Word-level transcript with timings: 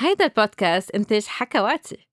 هيدا 0.00 0.24
البودكاست 0.24 0.90
إنتاج 0.90 1.24
حكواتي. 1.26 2.09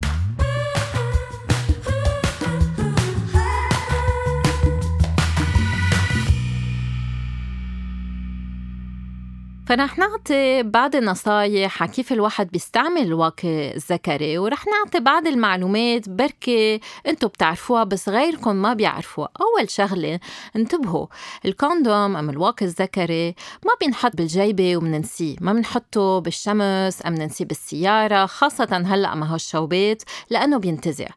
فرح 9.68 9.98
نعطي 9.98 10.64
بعض 10.64 10.96
النصايح 10.96 11.84
على 11.84 11.92
كيف 11.92 12.14
الواحد 12.14 12.52
بيستعمل 12.52 13.02
الواقي 13.02 13.76
الذكري 13.76 14.38
ورح 14.38 14.66
نعطي 14.68 15.00
بعض 15.00 15.28
المعلومات 15.28 16.10
بركي 16.10 16.80
أنتم 17.08 17.28
بتعرفوها 17.28 17.84
بس 17.84 18.10
غيركم 18.10 18.56
ما 18.56 18.74
بيعرفوها. 18.74 19.30
أول 19.42 19.70
شغلة 19.70 20.20
انتبهوا 20.56 21.08
الكوندوم 21.46 22.18
أم 22.18 22.30
الواقي 22.30 22.66
الذكري 22.66 23.28
ما 23.66 23.72
بينحط 23.80 24.16
بالجيبة 24.16 24.78
ومننسيه 24.78 25.36
ما 25.42 25.54
بنحطه 25.54 26.20
بالشمس 26.20 27.06
أم 27.06 27.14
ننسيه 27.14 27.46
بالسيارة 27.46 28.26
خاصة 28.26 28.84
هلأ 28.86 29.16
مع 29.16 29.28
هالشوبات 29.28 30.04
لأنه 30.30 30.58
بينتزع. 30.58 31.08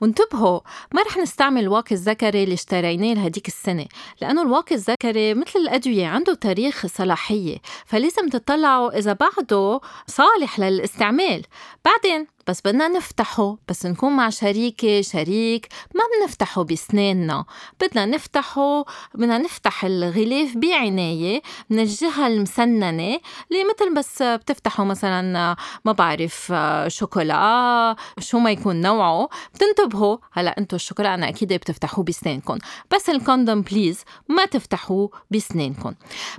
وانتبهوا 0.00 0.60
ما 0.94 1.02
رح 1.02 1.16
نستعمل 1.16 1.62
الواقي 1.62 1.94
الذكري 1.94 2.44
اللي 2.44 2.54
اشتريناه 2.54 3.14
لهديك 3.14 3.48
السنة 3.48 3.86
لأنه 4.20 4.42
الواقي 4.42 4.74
الذكري 4.74 5.34
مثل 5.34 5.58
الأدوية 5.58 6.06
عنده 6.06 6.34
تاريخ 6.34 6.86
صلاحية 6.86 7.56
فلازم 7.96 8.28
تطلعوا 8.28 8.98
إذا 8.98 9.12
بعده 9.12 9.80
صالح 10.06 10.60
للاستعمال. 10.60 11.42
بعدين 11.84 12.26
بس 12.46 12.60
بدنا 12.64 12.88
نفتحه 12.88 13.56
بس 13.68 13.86
نكون 13.86 14.16
مع 14.16 14.30
شريكة 14.30 15.00
شريك 15.00 15.68
ما 15.94 16.00
بنفتحه 16.20 16.62
بسناننا. 16.62 17.44
بدنا 17.80 18.06
نفتحه 18.06 18.84
بدنا 19.14 19.38
نفتح 19.38 19.84
الغلاف 19.84 20.56
بعناية 20.56 21.42
من 21.70 21.78
الجهة 21.78 22.26
المسننة 22.26 23.20
اللي 23.50 23.64
مثل 23.74 23.94
بس 23.96 24.22
بتفتحوا 24.22 24.84
مثلا 24.84 25.56
ما 25.84 25.92
بعرف 25.92 26.52
شوكولا 26.86 27.96
شو 28.18 28.38
ما 28.38 28.50
يكون 28.50 28.80
نوعه 28.80 29.28
بتنتبهوا. 29.54 30.16
هلأ 30.32 30.58
أنتم 30.58 30.76
الشوكولا 30.76 31.14
أنا 31.14 31.28
أكيد 31.28 31.52
بتفتحوه 31.52 32.04
بسنانكم. 32.04 32.58
بس 32.94 33.10
الكوندوم 33.10 33.62
بليز 33.62 34.00
ما 34.28 34.44
تفتحوه 34.44 35.10
بسنانكم. 35.30 35.94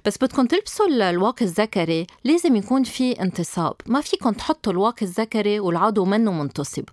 بس 0.06 0.18
بدكم 0.18 0.46
تلبسوا 0.46 0.88
الواقي 0.88 1.46
الذكري 1.46 2.08
لازم 2.24 2.56
يكون 2.56 2.84
في 2.84 3.12
انتصاب. 3.12 3.76
ما 3.86 4.02
فيكم 4.02 4.32
تحطوا 4.32 4.72
الواقي 4.72 5.06
الذكري 5.06 5.60
والعضو 5.60 5.97
بعده 5.98 6.06
منه 6.06 6.32
منتصب. 6.32 6.84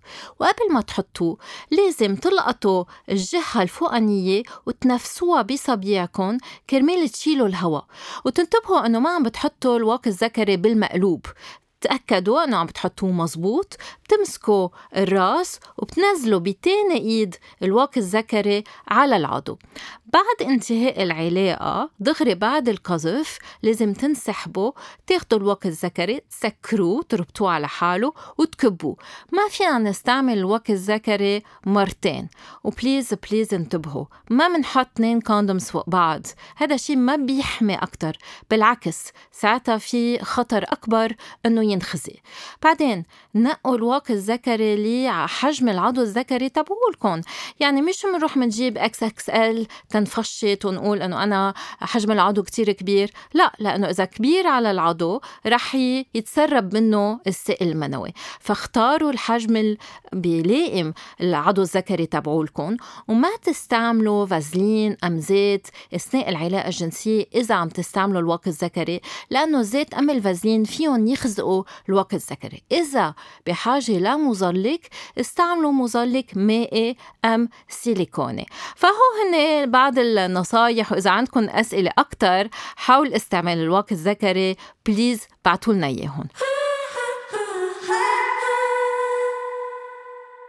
وقبل 0.41 0.73
ما 0.73 0.81
تحطوه 0.81 1.37
لازم 1.71 2.17
تلقطوا 2.17 2.85
الجهة 3.11 3.63
الفوقانية 3.63 4.43
وتنفسوها 4.67 5.43
بصبيعكم 5.43 6.39
كرمال 6.71 7.09
تشيلوا 7.09 7.49
الهواء. 7.49 7.85
وتنتبهوا 8.25 8.87
إنه 8.87 8.99
ما 8.99 9.11
عم 9.11 9.23
بتحطوا 9.23 9.77
الواقي 9.77 10.11
الذكري 10.11 10.57
بالمقلوب. 10.57 11.27
تأكدوا 11.85 12.45
إنه 12.45 12.57
عم 12.57 12.67
بتحطوه 12.67 13.11
مزبوط 13.11 13.77
بتمسكوا 14.05 14.69
الراس 14.97 15.61
وبتنزلوا 15.79 16.41
بتاني 16.41 16.97
إيد 16.97 17.37
الواقي 17.63 18.01
الذكري 18.01 18.65
على 18.89 19.17
العضو. 19.17 19.59
بعد 20.07 20.49
انتهاء 20.49 21.03
العلاقة 21.03 21.91
دغري 22.01 22.35
بعد 22.35 22.69
القذف 22.69 23.39
لازم 23.63 23.93
تنسحبوا 23.93 24.73
تاخدوا 25.07 25.39
الوقت 25.39 25.67
الذكري 25.67 26.21
تسكروه 26.31 27.03
تربطوه 27.03 27.51
على 27.51 27.69
حاله 27.69 28.13
وتكبوه. 28.39 28.97
ما 29.33 29.49
فينا 29.51 29.79
نستعمل 29.79 30.39
الواقي 30.39 30.71
الذكري 30.71 31.43
مرتين. 31.67 32.29
و 32.65 32.72
please 32.72 33.15
please 33.15 33.55
انتبهوا 33.55 34.05
ما 34.31 34.49
منحط 34.49 34.89
اثنين 34.95 35.21
condoms 35.21 35.71
فوق 35.71 35.91
بعض. 35.91 36.27
هذا 36.57 36.77
شيء 36.77 36.97
ما 36.97 37.17
بيحمي 37.17 37.75
أكتر. 37.75 38.17
بالعكس 38.51 39.13
ساعتها 39.33 39.79
في 39.79 40.19
خطر 40.19 40.63
أكبر 40.63 41.13
إنه 41.47 41.73
ينخزق. 41.75 42.17
بعدين 42.63 43.05
نقوا 43.35 43.77
الواقي 43.77 44.11
الذكري 44.11 44.75
اللي 44.75 45.09
على 45.09 45.29
حجم 45.29 45.69
العضو 45.69 46.03
الذكري 46.03 46.49
تبعولكم 46.49 47.21
يعني 47.61 47.83
مش 47.83 48.07
بنروح 48.07 48.39
بنجيب 48.39 48.79
إكس 48.79 49.03
إكس 49.03 49.31
إل 49.31 49.67
تنفشت 49.89 50.65
ونقول 50.65 51.03
إنه 51.03 51.23
أنا 51.23 51.55
حجم 51.81 52.13
العضو 52.13 52.43
كتير 52.43 52.73
كبير. 52.73 53.11
لا 53.35 53.53
لأنه 53.59 53.91
إذا 53.91 54.05
كبير 54.05 54.47
على 54.47 54.71
العضو 54.71 55.21
رح 55.47 55.75
يتسرب 56.15 56.75
منه 56.75 57.21
السائل 57.27 57.69
المنوي. 57.69 58.13
فاختاروا 58.41 59.11
الحجم 59.11 59.77
بيلائم 60.13 60.95
العضو 61.21 61.63
الذكري 61.63 62.07
تبعولكم 62.07 62.77
وما 63.09 63.37
تستعملوا 63.43 64.27
فازلين 64.27 64.97
ام 65.05 65.19
زيت 65.19 65.69
أثناء 65.95 66.29
العلاقه 66.29 66.67
الجنسيه 66.69 67.27
إذا 67.35 67.55
عم 67.55 67.69
تستعملوا 67.69 68.21
الواقي 68.21 68.51
الذكري 68.51 69.01
لأنه 69.31 69.63
زيت 69.63 69.95
أم 69.95 70.11
الفازلين 70.11 70.65
فيهم 70.65 71.07
يخزقوا 71.07 71.64
الواقي 71.89 72.17
الذكري. 72.17 72.63
إذا 72.73 73.15
بحاجة 73.47 73.99
لمظلك 73.99 74.89
استعملوا 75.21 75.73
مظلك 75.73 76.37
مائي 76.37 76.97
أم 77.25 77.49
سيليكوني 77.69 78.47
فهو 78.77 78.91
هن 79.25 79.71
بعض 79.71 79.99
النصايح 79.99 80.93
وإذا 80.93 81.11
عندكم 81.11 81.45
أسئلة 81.45 81.91
أكتر 81.99 82.49
حول 82.77 83.15
استعمال 83.15 83.59
الواقي 83.59 83.93
الذكري 83.93 84.57
بليز 84.87 85.27
بعتوا 85.45 85.73
لنا 85.73 85.87
إياهم 85.87 86.25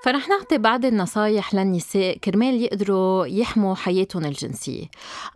فرح 0.06 0.30
نعطي 0.30 0.58
بعض 0.58 0.86
النصايح 0.86 1.54
للنساء 1.56 2.18
كرمال 2.18 2.62
يقدروا 2.62 3.26
يحموا 3.26 3.76
حياتهم 3.76 4.26
الجنسية. 4.26 4.86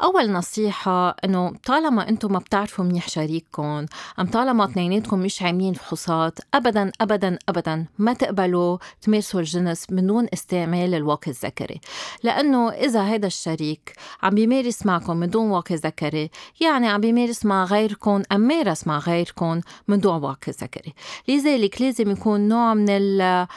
أول 0.03 0.31
نصيحة 0.31 1.09
إنه 1.09 1.53
طالما 1.65 2.09
أنتم 2.09 2.33
ما 2.33 2.39
بتعرفوا 2.39 2.85
منيح 2.85 3.09
شريككم 3.09 3.85
أم 4.19 4.27
طالما 4.33 4.65
اثنيناتكم 4.65 5.19
مش 5.19 5.41
عاملين 5.41 5.73
فحوصات 5.73 6.39
أبدا 6.53 6.91
أبدا 7.01 7.37
أبدا 7.49 7.85
ما 7.97 8.13
تقبلوا 8.13 8.77
تمارسوا 9.01 9.39
الجنس 9.39 9.91
من 9.91 10.07
دون 10.07 10.27
استعمال 10.33 10.95
الواقي 10.95 11.31
الذكري. 11.31 11.81
لأنه 12.23 12.69
إذا 12.69 13.01
هذا 13.01 13.27
الشريك 13.27 13.93
عم 14.23 14.35
بيمارس 14.35 14.85
معكم 14.85 15.17
من 15.17 15.29
دون 15.29 15.49
واقي 15.49 15.75
ذكري 15.75 16.29
يعني 16.61 16.87
عم 16.87 17.01
بيمارس 17.01 17.45
مع 17.45 17.63
غيركم 17.63 18.23
أم 18.31 18.41
مارس 18.41 18.87
مع 18.87 18.97
غيركم 18.99 19.61
من 19.87 19.99
دون 19.99 20.23
واقي 20.23 20.51
ذكري 20.51 20.93
لذلك 21.27 21.81
لازم 21.81 22.11
يكون 22.11 22.47
نوع 22.47 22.73
من 22.73 22.89
ال 22.89 23.47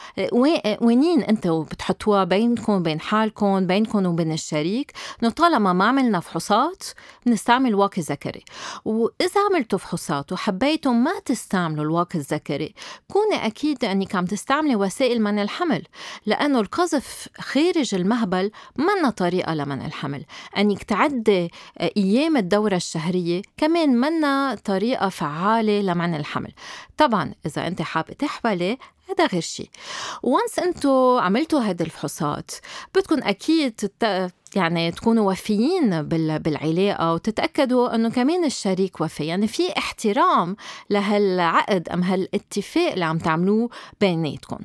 وين 0.81 1.02
قوانين 1.03 1.23
أنتوا 1.23 1.63
بتحطوها 1.63 2.23
بينكم 2.23 2.73
وبين 2.73 2.99
حالكم 2.99 3.67
بينكم 3.67 4.05
وبين 4.05 4.31
الشريك؟ 4.31 4.91
انه 5.23 5.31
طالما 5.31 5.73
ما 5.73 5.85
عملنا 5.85 6.19
فحوصات 6.19 6.83
بنستعمل 7.25 7.75
واقي 7.75 8.01
ذكري 8.01 8.43
وإذا 8.85 9.41
عملتوا 9.49 9.79
فحوصات 9.79 10.31
وحبيتوا 10.31 10.91
ما 10.91 11.19
تستعملوا 11.25 11.83
الواقي 11.83 12.19
الذكري 12.19 12.73
كوني 13.11 13.45
أكيد 13.45 13.85
أنك 13.85 14.15
عم 14.15 14.25
تستعملي 14.25 14.75
وسائل 14.75 15.21
منع 15.21 15.41
الحمل 15.41 15.83
لأنه 16.25 16.59
القذف 16.59 17.27
خارج 17.39 17.95
المهبل 17.95 18.51
منا 18.75 19.09
طريقة 19.09 19.53
لمنع 19.53 19.85
الحمل. 19.85 20.25
أنك 20.57 20.83
تعدي 20.83 21.51
أيام 21.97 22.37
الدورة 22.37 22.75
الشهرية 22.75 23.41
كمان 23.57 23.89
منا 23.89 24.55
طريقة 24.55 25.09
فعالة 25.09 25.81
لمنع 25.81 26.17
الحمل. 26.17 26.53
طبعا 26.97 27.33
إذا 27.45 27.67
أنت 27.67 27.81
حابة 27.81 28.13
تحبلي 28.13 28.77
هذا 29.09 29.25
غير 29.25 29.41
شيء 29.41 29.69
وانس 30.23 30.59
انتو 30.59 31.17
عملتوا 31.17 31.59
هذه 31.59 31.81
الفحوصات 31.81 32.51
بدكم 32.95 33.23
أكيد 33.23 33.71
تت... 33.71 34.31
يعني 34.55 34.91
تكونوا 34.91 35.31
وفيين 35.31 36.01
بالعلاقة 36.01 37.13
وتتأكدوا 37.13 37.95
أنه 37.95 38.09
كمان 38.09 38.45
الشريك 38.45 39.01
وفي 39.01 39.25
يعني 39.25 39.47
في 39.47 39.77
احترام 39.77 40.55
لهالعقد 40.89 41.89
أم 41.89 42.03
هالاتفاق 42.03 42.91
اللي 42.91 43.05
عم 43.05 43.17
تعملوه 43.17 43.69
بيناتكم. 44.01 44.59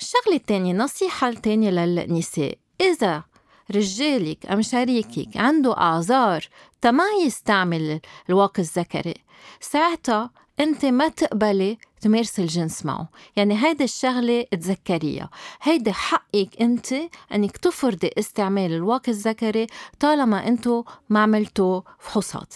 الشغلة 0.00 0.36
الثانية 0.36 0.74
نصيحة 0.74 1.28
الثانية 1.28 1.70
للنساء. 1.70 2.58
إذا 2.80 3.22
رجالك 3.70 4.46
أم 4.46 4.62
شريكك 4.62 5.36
عنده 5.36 5.76
أعذار 5.76 6.48
تما 6.80 7.04
يستعمل 7.26 8.00
الواقي 8.28 8.62
الذكري 8.62 9.14
ساعتها 9.60 10.30
أنت 10.60 10.84
ما 10.84 11.08
تقبلي 11.08 11.78
تمارسي 12.00 12.42
الجنس 12.42 12.86
معه. 12.86 13.08
يعني 13.36 13.64
هيدي 13.64 13.84
الشغلة 13.84 14.42
تذكريها 14.42 15.30
هيدي 15.62 15.92
حقك 15.92 16.48
أنت 16.60 16.92
أنك 17.34 17.56
تفرضي 17.56 18.10
استعمال 18.18 18.72
الواقي 18.72 19.12
الذكري 19.12 19.66
طالما 20.00 20.48
أنتو 20.48 20.84
ما 21.08 21.22
عملتوا 21.22 21.80
فحوصات. 21.98 22.54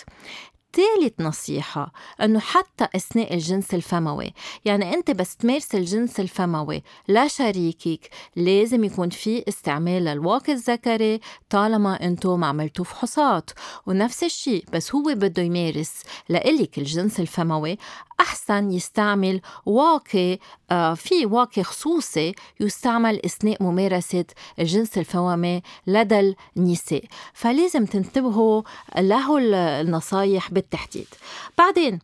ثالث 0.78 1.20
نصيحة 1.20 1.92
أنه 2.22 2.38
حتى 2.40 2.88
أثناء 2.96 3.34
الجنس 3.34 3.74
الفموي 3.74 4.32
يعني 4.64 4.94
أنت 4.94 5.10
بس 5.10 5.36
تمارس 5.36 5.74
الجنس 5.74 6.20
الفموي 6.20 6.82
لشريكك 7.08 8.10
لازم 8.36 8.84
يكون 8.84 9.10
في 9.10 9.44
استعمال 9.48 10.04
للواقي 10.04 10.52
الذكري 10.52 11.20
طالما 11.50 12.04
أنتو 12.06 12.36
ما 12.36 12.46
عملتوا 12.46 12.84
فحوصات. 12.84 13.50
ونفس 13.86 14.24
الشيء 14.24 14.64
بس 14.72 14.94
هو 14.94 15.02
بده 15.02 15.42
يمارس 15.42 16.02
لإلك 16.28 16.78
الجنس 16.78 17.20
الفموي 17.20 17.78
أحسن 18.20 18.70
يستعمل 18.70 19.40
واقي 19.66 20.38
آه 20.70 20.94
في 20.94 21.26
واقي 21.26 21.62
خصوصي 21.62 22.34
يستعمل 22.60 23.20
أثناء 23.24 23.62
ممارسة 23.62 24.24
الجنس 24.58 24.98
الفوامي 24.98 25.62
لدى 25.86 26.34
النساء. 26.56 27.04
فلازم 27.32 27.84
تنتبهوا 27.86 28.62
له 28.98 29.38
النصايح 29.80 30.50
بالتحديد. 30.50 31.06
بعدين 31.58 31.98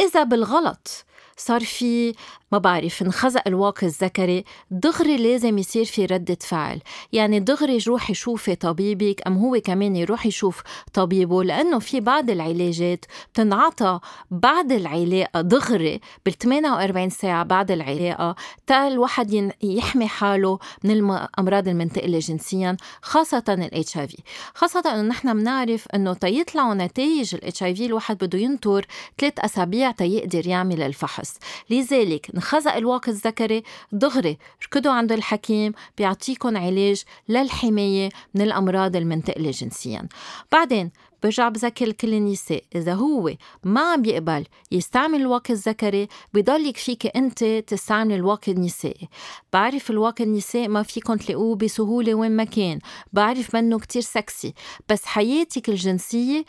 إذا 0.00 0.22
بالغلط 0.22 1.04
صار 1.36 1.60
في 1.60 2.14
ما 2.52 2.58
بعرف 2.58 3.02
انخزق 3.02 3.42
الواقي 3.46 3.86
الذكري 3.86 4.44
دغري 4.70 5.16
لازم 5.16 5.58
يصير 5.58 5.84
في 5.84 6.06
ردة 6.06 6.38
فعل. 6.40 6.80
يعني 7.12 7.40
دغري 7.40 7.78
روحي 7.88 8.14
شوفي 8.14 8.54
طبيبك 8.54 9.26
أم 9.26 9.36
هو 9.38 9.60
كمان 9.64 9.96
يروح 9.96 10.26
يشوف 10.26 10.62
طبيبه؟ 10.92 11.44
لأنه 11.44 11.78
في 11.78 12.00
بعض 12.00 12.30
العلاجات 12.30 13.04
بتنعطى 13.32 14.00
بعد 14.30 14.72
العلاقة 14.72 15.40
دغري 15.40 16.00
بال 16.26 16.38
48 16.38 17.10
ساعة 17.10 17.42
بعد 17.44 17.70
العلاقة 17.70 18.34
تا 18.66 18.88
الواحد 18.88 19.52
يحمي 19.62 20.08
حاله 20.08 20.58
من 20.84 20.90
الأمراض 20.90 21.68
المنتقلة 21.68 22.18
جنسيا 22.18 22.76
خاصة 23.02 23.68
اي 23.74 23.82
في 23.82 24.16
خاصة 24.54 24.82
إنه 24.86 25.02
نحن 25.02 25.34
بنعرف 25.38 25.86
إنه 25.94 26.14
تيطلعوا 26.14 26.74
نتائج 26.74 27.34
اي 27.34 27.74
في 27.74 27.86
الواحد 27.86 28.24
بده 28.24 28.38
ينطر 28.38 28.86
ثلاث 29.18 29.38
أسابيع 29.38 29.90
تيقدر 29.90 30.46
يعمل 30.46 30.82
الفحص. 30.82 31.23
لذلك 31.70 32.30
انخزق 32.34 32.74
الواقي 32.74 33.12
الذكري 33.12 33.62
دغري 33.92 34.38
ركضوا 34.64 34.92
عند 34.92 35.12
الحكيم 35.12 35.72
بيعطيكم 35.98 36.56
علاج 36.56 37.02
للحماية 37.28 38.08
من 38.34 38.40
الأمراض 38.42 38.96
المنتقلة 38.96 39.50
جنسيا. 39.50 40.08
بعدين 40.52 40.90
برجع 41.22 41.48
بذكر 41.48 41.92
كل 41.92 42.14
النساء 42.14 42.62
إذا 42.74 42.94
هو 42.94 43.34
ما 43.64 43.92
عم 43.92 44.02
بيقبل 44.02 44.44
يستعمل 44.72 45.20
الواقي 45.20 45.54
الذكري 45.54 46.08
بضل 46.34 46.74
فيك 46.74 47.16
أنت 47.16 47.44
تستعمل 47.44 48.14
الواقي 48.14 48.52
النسائي 48.52 49.08
بعرف 49.52 49.90
الواقي 49.90 50.24
النسائي 50.24 50.68
ما 50.68 50.82
فيكم 50.82 51.14
تلاقوه 51.14 51.56
بسهولة 51.56 52.14
وين 52.14 52.36
ما 52.36 52.44
كان. 52.44 52.78
بعرف 53.12 53.54
منه 53.56 53.78
كتير 53.78 54.02
سكسي. 54.02 54.54
بس 54.88 55.04
حياتك 55.04 55.68
الجنسية 55.68 56.44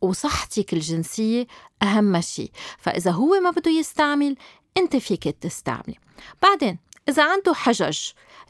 وصحتك 0.00 0.72
الجنسية 0.72 1.46
أهم 1.82 2.20
شيء. 2.20 2.50
فإذا 2.78 3.10
هو 3.10 3.40
ما 3.40 3.50
بده 3.50 3.70
يستعمل 3.70 4.36
أنت 4.76 4.96
فيك 4.96 5.28
تستعملي. 5.28 5.98
بعدين 6.42 6.78
إذا 7.08 7.24
عنده 7.24 7.54
حجج 7.54 7.98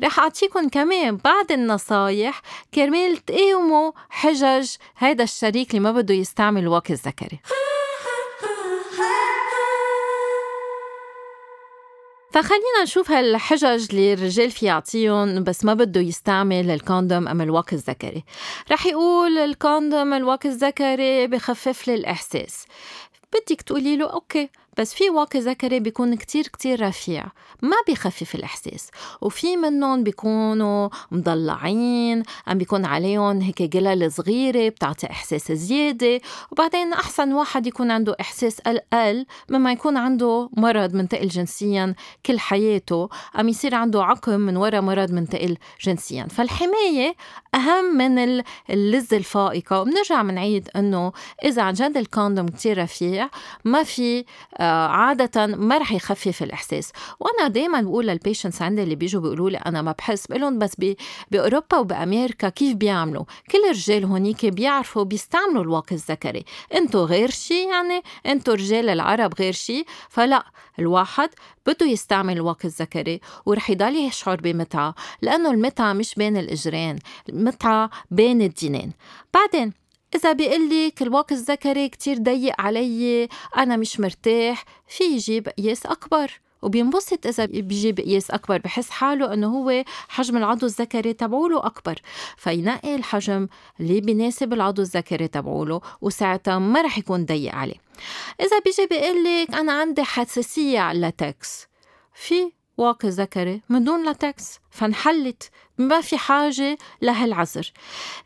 رح 0.03 0.19
أعطيكم 0.19 0.69
كمان 0.69 1.17
بعض 1.17 1.53
النصايح 1.53 2.43
كرمال 2.75 3.17
تقاوموا 3.17 3.93
حجج 4.11 4.71
هيدا 4.99 5.25
الشريك 5.25 5.71
اللي 5.71 5.81
ما 5.81 5.93
بده 5.93 6.15
يستعمل 6.15 6.63
الواقي 6.63 6.95
الذكري 6.95 7.41
فخلينا 12.35 12.83
نشوف 12.83 13.11
هالحجج 13.11 13.87
اللي 13.91 14.13
الرجال 14.13 14.51
في 14.51 14.67
يعطيهم 14.67 15.45
بس 15.45 15.65
ما 15.65 15.75
بده 15.75 16.01
يستعمل 16.01 16.71
ال 16.71 16.79
condom 16.79 17.29
أم 17.29 17.41
الواقي 17.41 17.77
الذكري 17.77 18.25
رح 18.71 18.87
يقول 18.87 19.39
ال 19.39 19.49
condom 19.49 20.13
الواقي 20.13 20.49
الذكري 20.49 21.27
بخفف 21.27 21.89
لي 21.89 21.95
الإحساس. 21.95 22.67
بدك 23.33 23.63
تقولي 23.63 23.97
له 23.97 24.07
okay. 24.13 24.49
بس 24.79 24.95
في 24.95 25.11
واقي 25.11 25.39
ذكري 25.39 25.81
بيكون 25.81 26.15
كتير 26.15 26.49
كتير 26.49 26.87
رفيع 26.87 27.25
ما 27.63 27.77
بيخفف 27.87 28.35
الإحساس. 28.35 28.91
وفي 29.21 29.57
منهم 29.57 30.03
بيكونوا 30.05 30.89
مضلعين 31.11 32.23
عم 32.47 32.59
بيكون 32.59 32.85
عليهم 32.85 33.41
هيك 33.41 33.63
جلل 33.63 34.13
صغيرة 34.13 34.69
بتعطي 34.69 35.07
إحساس 35.11 35.53
زيادة. 35.53 36.21
وبعدين 36.51 36.93
أحسن 36.93 37.33
واحد 37.33 37.67
يكون 37.67 37.91
عنده 37.91 38.17
إحساس 38.21 38.61
أقل 38.67 39.27
مما 39.49 39.73
يكون 39.73 39.97
عنده 39.97 40.51
مرض 40.57 40.95
منتقل 40.95 41.29
جنسيا 41.29 41.95
كل 42.27 42.39
حياته 42.39 43.09
عم 43.35 43.49
يصير 43.49 43.75
عنده 43.75 44.05
عقم 44.05 44.41
من 44.41 44.57
وراء 44.57 44.81
مرض 44.81 45.11
منتقل 45.11 45.57
جنسيا. 45.81 46.27
فالحماية 46.31 47.15
أهم 47.55 47.97
من 47.97 48.43
اللذة 48.71 49.17
الفائقة. 49.17 49.81
وبنرجع 49.81 50.23
بنعيد 50.23 50.69
إنه 50.77 51.13
إذا 51.45 51.63
عن 51.63 51.73
جد 51.73 51.97
ال 51.97 52.04
condom 52.04 52.49
كتير 52.49 52.83
رفيع 52.83 53.29
ما 53.65 53.83
في 53.83 54.25
آه، 54.59 54.64
عادة 54.65 55.47
ما 55.47 55.79
رح 55.79 55.93
يخفف 55.93 56.43
الإحساس. 56.43 56.93
وأنا 57.21 57.49
دايما 57.49 57.81
بقول 57.81 58.07
لل 58.07 58.18
patients 58.18 58.63
عندي 58.63 58.83
اللي 58.83 58.95
بيجوا 58.95 59.23
بيقولوا 59.23 59.51
لي 59.51 59.57
أنا 59.57 59.83
ما 59.83 59.93
بحس 59.93 60.27
بقول 60.27 60.59
بس 60.59 60.77
بأوروبا 61.31 61.79
وبأمريكا 61.79 62.49
كيف 62.49 62.77
بيعملوا؟ 62.77 63.25
كل 63.51 63.65
الرجال 63.65 64.05
هونيك 64.05 64.47
بيعرفوا 64.47 65.03
بيستعملوا 65.03 65.63
الواقي 65.63 65.97
الذكري. 65.97 66.45
انتو 66.75 67.05
غير 67.05 67.31
شي 67.31 67.69
يعني؟ 67.69 68.03
انتو 68.27 68.53
رجال 68.53 68.89
العرب 68.89 69.35
غير 69.39 69.53
شي؟ 69.53 69.85
فلا 70.09 70.45
الواحد 70.79 71.31
بده 71.67 71.87
يستعمل 71.87 72.33
الواقي 72.33 72.65
الذكري 72.69 73.21
ورح 73.47 73.71
يضل 73.71 73.97
يشعر 73.97 74.41
بمتعة 74.41 74.95
لأنه 75.23 75.51
المتعة 75.51 75.93
مش 75.93 76.15
بين 76.15 76.37
الإجرين 76.37 76.99
المتعة 77.29 77.91
بين 78.11 78.43
الدينين. 78.43 78.93
بعدين 79.35 79.73
إذا 80.15 80.33
بيقول 80.33 80.71
لك 80.71 81.03
الواقي 81.03 81.35
الذكري 81.35 81.89
كتير 81.89 82.19
ضيق 82.19 82.61
علي 82.61 83.29
أنا 83.57 83.77
مش 83.77 84.01
مرتاح 84.01 84.65
في 84.89 85.05
يجيب 85.05 85.49
قياس 85.49 85.87
أكبر. 85.87 86.41
وبينبسط 86.63 87.27
إذا 87.27 87.45
بيجيب 87.45 88.01
قياس 88.01 88.31
أكبر 88.31 88.59
بحس 88.59 88.91
حاله 88.91 89.35
إنه 89.35 89.47
هو 89.47 89.85
حجم 90.09 90.37
العضو 90.37 90.67
الذكري 90.67 91.13
تبعوله 91.13 91.67
أكبر. 91.67 91.95
فينقي 92.37 92.95
الحجم 92.95 93.49
اللي 93.81 94.01
بيناسب 94.01 94.53
العضو 94.53 94.83
الذكري 94.83 95.29
تبعوله 95.29 95.81
وساعتها 96.01 96.59
ما 96.59 96.83
رح 96.83 96.99
يكون 96.99 97.25
ضيق 97.25 97.55
عليه. 97.55 97.77
إذا 98.41 98.59
بيجي 98.65 98.87
بيقول 98.87 99.25
لك 99.25 99.55
أنا 99.55 99.73
عندي 99.73 100.03
حساسية 100.03 100.79
على 100.81 100.97
اللاتكس 100.97 101.67
في 102.15 102.53
واقي 102.79 103.09
ذكري 103.09 103.61
من 103.69 103.85
دون 103.85 104.05
لاتكس 104.05 104.59
فانحلت 104.71 105.51
ما 105.79 106.01
في 106.01 106.19
حاجة 106.19 106.79
لهالعذر 107.03 107.73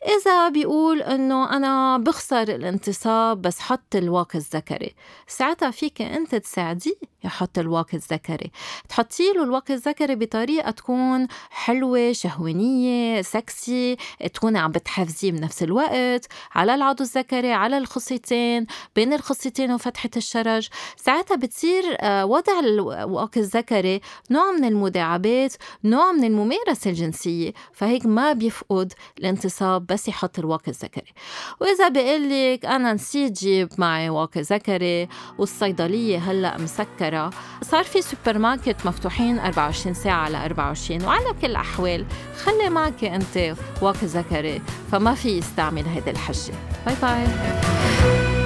إذا 0.06 0.48
بيقول 0.48 1.02
إنه 1.02 1.56
أنا 1.56 1.98
بخسر 1.98 2.42
الانتصاب 2.42 3.42
بس 3.42 3.60
حط 3.60 3.96
الواقي 3.96 4.38
الذكري 4.38 4.94
ساعتها 5.26 5.70
فيك 5.70 6.02
أنت 6.02 6.34
تساعديه 6.34 6.94
يحط 7.24 7.58
الواقي 7.58 7.96
الذكري. 7.96 8.50
تحطي 8.88 9.32
له 9.32 9.44
الواقي 9.44 9.74
الذكري 9.74 10.14
بطريقة 10.14 10.70
تكون 10.70 11.26
حلوة 11.50 12.12
شهوانية 12.12 13.22
سكسي 13.22 13.96
تكون 14.34 14.56
عم 14.56 14.70
بتحفزيه 14.70 15.32
بنفس 15.32 15.62
الوقت 15.62 16.26
على 16.54 16.74
العضو 16.74 17.04
الذكري 17.04 17.52
على 17.52 17.78
الخصيتين 17.78 18.66
بين 18.96 19.12
الخصيتين 19.12 19.72
وفتحة 19.72 20.10
الشرج. 20.16 20.68
ساعتها 20.96 21.36
بتصير 21.36 21.82
آه، 22.00 22.26
وضع 22.26 22.58
الواقي 22.60 23.40
الذكري 23.40 24.00
نوع 24.30 24.52
من 24.52 24.64
المداعبات 24.64 25.54
نوع 25.84 26.12
من 26.12 26.24
الممارسة 26.24 26.90
الجنسية. 26.90 27.37
فهيك 27.72 28.06
ما 28.06 28.32
بيفقد 28.32 28.92
الانتصاب 29.18 29.86
بس 29.86 30.08
يحط 30.08 30.38
الواقي 30.38 30.68
الذكري. 30.68 31.12
وإذا 31.60 31.88
بقول 31.88 32.30
لك 32.30 32.66
أنا 32.66 32.92
نسيت 32.92 33.32
جيب 33.32 33.68
معي 33.78 34.08
واقي 34.08 34.40
ذكري 34.40 35.08
والصيدلية 35.38 36.18
هلأ 36.18 36.58
مسكرة 36.58 37.30
صار 37.62 37.84
في 37.84 38.02
سوبر 38.02 38.38
ماركت 38.38 38.86
مفتوحين 38.86 39.38
24 39.38 39.94
ساعة 39.94 40.20
على 40.24 40.44
24 40.44 41.04
وعلى 41.04 41.34
كل 41.40 41.46
الأحوال. 41.46 42.06
خلي 42.44 42.70
معك 42.70 43.04
أنت 43.04 43.54
واقي 43.82 44.06
ذكري 44.06 44.62
فما 44.92 45.14
في 45.14 45.38
يستعمل 45.38 45.84
هيدي 45.86 46.10
الحجة. 46.10 46.54
باي 46.86 46.94
باي. 47.02 48.37